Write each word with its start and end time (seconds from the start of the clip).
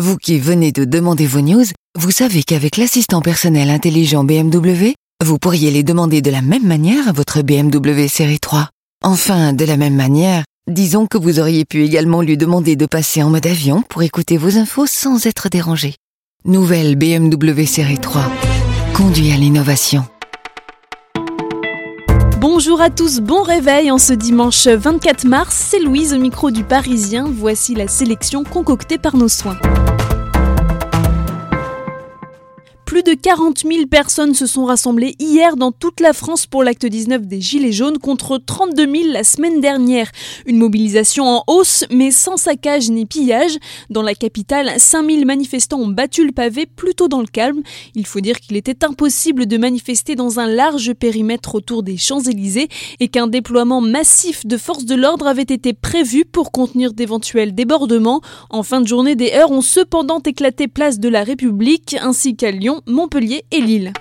Vous 0.00 0.16
qui 0.16 0.38
venez 0.38 0.72
de 0.72 0.86
demander 0.86 1.26
vos 1.26 1.42
news, 1.42 1.66
vous 1.98 2.10
savez 2.10 2.42
qu'avec 2.42 2.78
l'assistant 2.78 3.20
personnel 3.20 3.68
intelligent 3.68 4.24
BMW, 4.24 4.94
vous 5.22 5.38
pourriez 5.38 5.70
les 5.70 5.82
demander 5.82 6.22
de 6.22 6.30
la 6.30 6.40
même 6.40 6.66
manière 6.66 7.08
à 7.08 7.12
votre 7.12 7.42
BMW 7.42 8.08
série 8.08 8.40
3. 8.40 8.70
Enfin, 9.04 9.52
de 9.52 9.66
la 9.66 9.76
même 9.76 9.94
manière, 9.94 10.44
disons 10.66 11.06
que 11.06 11.18
vous 11.18 11.40
auriez 11.40 11.66
pu 11.66 11.84
également 11.84 12.22
lui 12.22 12.38
demander 12.38 12.74
de 12.74 12.86
passer 12.86 13.22
en 13.22 13.28
mode 13.28 13.46
avion 13.46 13.82
pour 13.82 14.02
écouter 14.02 14.38
vos 14.38 14.56
infos 14.56 14.86
sans 14.86 15.26
être 15.26 15.50
dérangé. 15.50 15.96
Nouvelle 16.46 16.96
BMW 16.96 17.66
série 17.66 17.98
3. 17.98 18.32
Conduit 18.94 19.30
à 19.30 19.36
l'innovation. 19.36 20.06
Bonjour 22.42 22.80
à 22.80 22.90
tous, 22.90 23.20
bon 23.20 23.42
réveil 23.42 23.92
en 23.92 23.98
ce 23.98 24.12
dimanche 24.12 24.66
24 24.66 25.26
mars, 25.26 25.54
c'est 25.54 25.78
Louise 25.78 26.12
au 26.12 26.18
micro 26.18 26.50
du 26.50 26.64
Parisien, 26.64 27.30
voici 27.32 27.72
la 27.76 27.86
sélection 27.86 28.42
concoctée 28.42 28.98
par 28.98 29.14
nos 29.16 29.28
soins. 29.28 29.56
Plus 32.92 33.02
de 33.02 33.14
40 33.14 33.60
000 33.60 33.86
personnes 33.86 34.34
se 34.34 34.44
sont 34.44 34.66
rassemblées 34.66 35.14
hier 35.18 35.56
dans 35.56 35.72
toute 35.72 35.98
la 36.00 36.12
France 36.12 36.44
pour 36.44 36.62
l'acte 36.62 36.84
19 36.84 37.22
des 37.26 37.40
Gilets 37.40 37.72
jaunes 37.72 37.96
contre 37.96 38.36
32 38.36 38.82
000 38.82 39.12
la 39.14 39.24
semaine 39.24 39.62
dernière. 39.62 40.10
Une 40.44 40.58
mobilisation 40.58 41.24
en 41.24 41.42
hausse 41.46 41.86
mais 41.90 42.10
sans 42.10 42.36
saccage 42.36 42.90
ni 42.90 43.06
pillage. 43.06 43.56
Dans 43.88 44.02
la 44.02 44.14
capitale, 44.14 44.74
5 44.76 45.10
000 45.10 45.24
manifestants 45.24 45.78
ont 45.78 45.88
battu 45.88 46.26
le 46.26 46.32
pavé 46.32 46.66
plutôt 46.66 47.08
dans 47.08 47.22
le 47.22 47.26
calme. 47.26 47.62
Il 47.94 48.04
faut 48.04 48.20
dire 48.20 48.38
qu'il 48.38 48.58
était 48.58 48.84
impossible 48.84 49.46
de 49.46 49.56
manifester 49.56 50.14
dans 50.14 50.38
un 50.38 50.46
large 50.46 50.92
périmètre 50.92 51.54
autour 51.54 51.82
des 51.82 51.96
Champs-Élysées 51.96 52.68
et 53.00 53.08
qu'un 53.08 53.26
déploiement 53.26 53.80
massif 53.80 54.44
de 54.44 54.58
forces 54.58 54.84
de 54.84 54.96
l'ordre 54.96 55.26
avait 55.26 55.40
été 55.40 55.72
prévu 55.72 56.26
pour 56.26 56.52
contenir 56.52 56.92
d'éventuels 56.92 57.54
débordements. 57.54 58.20
En 58.50 58.62
fin 58.62 58.82
de 58.82 58.86
journée, 58.86 59.16
des 59.16 59.32
heures 59.32 59.50
ont 59.50 59.62
cependant 59.62 60.20
éclaté 60.20 60.68
place 60.68 60.98
de 61.00 61.08
la 61.08 61.24
République 61.24 61.96
ainsi 61.98 62.36
qu'à 62.36 62.50
Lyon 62.50 62.81
Montpellier 62.86 63.44
et 63.50 63.60
Lille. 63.60 63.92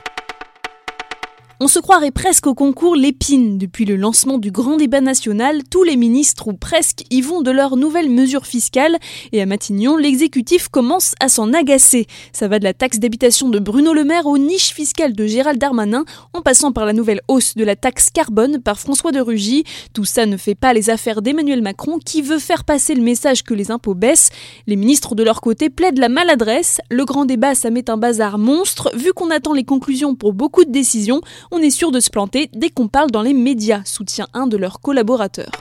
On 1.64 1.68
se 1.68 1.78
croirait 1.78 2.10
presque 2.10 2.48
au 2.48 2.56
concours 2.56 2.96
Lépine. 2.96 3.60
Depuis 3.60 3.86
le 3.86 3.96
lancement 3.96 4.40
du 4.40 4.50
grand 4.50 4.78
débat 4.78 5.00
national, 5.00 5.62
tous 5.70 5.84
les 5.84 5.96
ministres 5.96 6.48
ou 6.48 6.54
presque 6.54 7.04
y 7.12 7.22
vont 7.22 7.44
de 7.44 7.52
leurs 7.52 7.78
nouvelles 7.78 8.10
mesures 8.10 8.48
fiscales 8.48 8.98
et 9.32 9.44
à 9.44 9.46
Matignon, 9.46 9.96
l'exécutif 9.96 10.70
commence 10.70 11.14
à 11.20 11.30
s'en 11.30 11.54
agacer. 11.54 12.08
Ça 12.34 12.48
va 12.48 12.58
de 12.58 12.64
la 12.64 12.74
taxe 12.74 12.98
d'habitation 12.98 13.48
de 13.50 13.60
Bruno 13.60 13.94
Le 13.94 14.04
Maire 14.04 14.26
aux 14.26 14.40
niches 14.40 14.74
fiscales 14.74 15.14
de 15.14 15.28
Gérald 15.28 15.60
Darmanin 15.60 16.04
en 16.34 16.42
passant 16.42 16.72
par 16.72 16.88
la 16.88 16.94
nouvelle 16.94 17.22
hausse 17.28 17.56
de 17.56 17.64
la 17.64 17.76
taxe 17.76 18.10
carbone 18.10 18.60
par 18.60 18.80
François 18.80 19.12
de 19.12 19.20
Rugy. 19.20 19.64
Tout 19.94 20.04
ça 20.04 20.26
ne 20.26 20.38
fait 20.38 20.56
pas 20.56 20.74
les 20.74 20.90
affaires 20.90 21.22
d'Emmanuel 21.22 21.62
Macron 21.62 22.00
qui 22.04 22.24
veut 22.24 22.40
faire 22.40 22.64
passer 22.64 22.96
le 22.96 23.04
message 23.04 23.44
que 23.44 23.54
les 23.54 23.70
impôts 23.70 23.94
baissent. 23.94 24.32
Les 24.66 24.78
ministres 24.78 25.14
de 25.14 25.22
leur 25.22 25.42
côté 25.42 25.70
plaident 25.70 26.00
la 26.00 26.10
maladresse. 26.10 26.82
Le 26.90 27.06
grand 27.06 27.26
débat, 27.26 27.54
ça 27.54 27.70
met 27.70 27.88
un 27.92 27.98
bazar 27.98 28.40
monstre. 28.40 28.90
Vu 28.96 29.14
qu'on 29.14 29.30
attend 29.30 29.54
les 29.54 29.64
conclusions 29.64 30.16
pour 30.16 30.34
beaucoup 30.34 30.66
de 30.66 30.72
décisions, 30.72 31.22
on 31.52 31.60
est 31.60 31.70
sûr 31.70 31.92
de 31.92 32.00
se 32.00 32.10
planter 32.10 32.50
dès 32.54 32.70
qu'on 32.70 32.88
parle 32.88 33.12
dans 33.12 33.22
les 33.22 33.34
médias, 33.34 33.82
soutient 33.86 34.28
un 34.34 34.48
de 34.48 34.58
leurs 34.58 34.80
collaborateurs. 34.80 35.52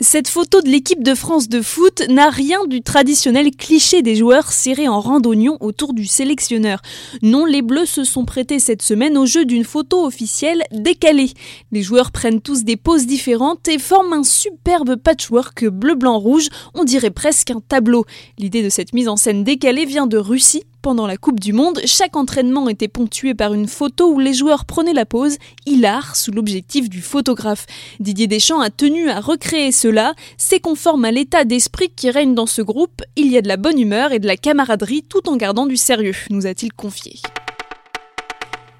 Cette 0.00 0.26
photo 0.26 0.60
de 0.60 0.68
l'équipe 0.68 1.04
de 1.04 1.14
France 1.14 1.48
de 1.48 1.62
foot 1.62 2.02
n'a 2.08 2.28
rien 2.28 2.66
du 2.66 2.82
traditionnel 2.82 3.52
cliché 3.52 4.02
des 4.02 4.16
joueurs 4.16 4.50
serrés 4.50 4.88
en 4.88 5.00
randonnion 5.00 5.56
autour 5.60 5.94
du 5.94 6.04
sélectionneur. 6.04 6.82
Non, 7.22 7.44
les 7.44 7.62
Bleus 7.62 7.86
se 7.86 8.02
sont 8.02 8.24
prêtés 8.24 8.58
cette 8.58 8.82
semaine 8.82 9.16
au 9.16 9.24
jeu 9.24 9.44
d'une 9.44 9.64
photo 9.64 10.04
officielle 10.04 10.64
décalée. 10.72 11.30
Les 11.70 11.82
joueurs 11.82 12.10
prennent 12.10 12.40
tous 12.40 12.64
des 12.64 12.76
poses 12.76 13.06
différentes 13.06 13.68
et 13.68 13.78
forment 13.78 14.14
un 14.14 14.24
superbe 14.24 14.96
patchwork 14.96 15.64
bleu-blanc-rouge, 15.66 16.48
on 16.74 16.82
dirait 16.82 17.10
presque 17.10 17.52
un 17.52 17.60
tableau. 17.60 18.04
L'idée 18.36 18.64
de 18.64 18.70
cette 18.70 18.94
mise 18.94 19.08
en 19.08 19.16
scène 19.16 19.44
décalée 19.44 19.86
vient 19.86 20.08
de 20.08 20.18
Russie, 20.18 20.64
pendant 20.84 21.06
la 21.06 21.16
Coupe 21.16 21.40
du 21.40 21.54
Monde, 21.54 21.80
chaque 21.86 22.14
entraînement 22.14 22.68
était 22.68 22.88
ponctué 22.88 23.32
par 23.32 23.54
une 23.54 23.68
photo 23.68 24.12
où 24.12 24.20
les 24.20 24.34
joueurs 24.34 24.66
prenaient 24.66 24.92
la 24.92 25.06
pose, 25.06 25.38
hilar, 25.64 26.14
sous 26.14 26.30
l'objectif 26.30 26.90
du 26.90 27.00
photographe. 27.00 27.64
Didier 28.00 28.26
Deschamps 28.26 28.60
a 28.60 28.68
tenu 28.68 29.08
à 29.08 29.18
recréer 29.18 29.72
cela. 29.72 30.12
C'est 30.36 30.60
conforme 30.60 31.06
à 31.06 31.10
l'état 31.10 31.46
d'esprit 31.46 31.88
qui 31.88 32.10
règne 32.10 32.34
dans 32.34 32.44
ce 32.44 32.60
groupe. 32.60 33.00
Il 33.16 33.28
y 33.28 33.38
a 33.38 33.40
de 33.40 33.48
la 33.48 33.56
bonne 33.56 33.80
humeur 33.80 34.12
et 34.12 34.18
de 34.18 34.26
la 34.26 34.36
camaraderie 34.36 35.02
tout 35.08 35.26
en 35.26 35.36
gardant 35.36 35.64
du 35.64 35.78
sérieux, 35.78 36.16
nous 36.28 36.46
a-t-il 36.46 36.70
confié. 36.74 37.14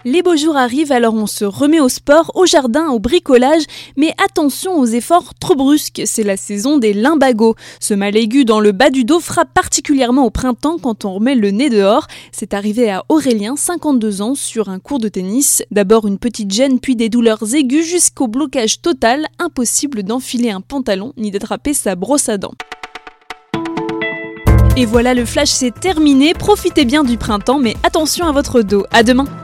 Les 0.07 0.23
beaux 0.23 0.37
jours 0.37 0.59
arrivent, 0.59 0.93
alors 0.93 1.15
on 1.15 1.27
se 1.27 1.47
remet 1.47 1.81
au 1.81 1.89
sport, 1.89 2.31
au 2.35 2.45
jardin, 2.45 2.89
au 2.89 2.99
bricolage, 2.99 3.63
mais 3.97 4.13
attention 4.23 4.79
aux 4.79 4.85
efforts 4.85 5.33
trop 5.41 5.55
brusques, 5.55 6.03
c'est 6.05 6.23
la 6.23 6.37
saison 6.37 6.77
des 6.77 6.93
limbagos. 6.93 7.55
Ce 7.81 7.95
mal 7.95 8.15
aigu 8.15 8.45
dans 8.45 8.61
le 8.61 8.73
bas 8.73 8.91
du 8.91 9.05
dos 9.05 9.19
frappe 9.19 9.55
particulièrement 9.55 10.27
au 10.27 10.31
printemps 10.31 10.77
quand 10.77 11.07
on 11.07 11.15
remet 11.15 11.35
le 11.35 11.51
nez 11.53 11.71
dehors. 11.71 12.07
C'est 12.33 12.53
arrivé 12.53 12.91
à 12.91 13.03
Aurélien, 13.09 13.57
52 13.57 14.21
ans, 14.21 14.35
sur 14.35 14.69
un 14.69 14.79
cours 14.79 14.99
de 14.99 15.09
tennis. 15.09 15.63
D'abord 15.71 16.07
une 16.07 16.19
petite 16.19 16.53
gêne, 16.53 16.81
puis 16.81 16.97
des 16.97 17.09
douleurs 17.09 17.55
aiguës 17.55 17.87
jusqu'au 17.87 18.29
blocage 18.29 18.83
total, 18.83 19.27
impossible 19.39 20.03
d'enfiler 20.03 20.51
un 20.51 20.61
pantalon 20.61 21.15
ni 21.17 21.31
d'attraper 21.31 21.73
sa 21.73 21.95
brosse 21.95 22.29
à 22.29 22.37
dents. 22.37 22.55
Et 24.77 24.85
voilà, 24.85 25.15
le 25.15 25.25
flash 25.25 25.51
c'est 25.51 25.73
terminé. 25.73 26.35
Profitez 26.35 26.85
bien 26.85 27.05
du 27.05 27.17
printemps, 27.17 27.59
mais 27.59 27.75
attention 27.85 28.27
à 28.27 28.33
votre 28.33 28.61
dos. 28.61 28.85
À 28.91 29.03
demain! 29.03 29.44